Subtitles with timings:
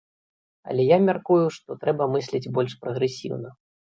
[0.71, 3.49] Але я мяркую, што трэба мысліць больш прагрэсіўна.